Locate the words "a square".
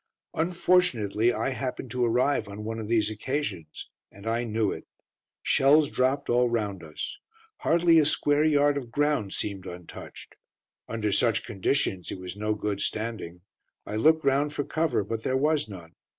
7.99-8.43